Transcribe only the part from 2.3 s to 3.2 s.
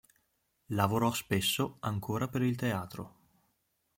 il teatro.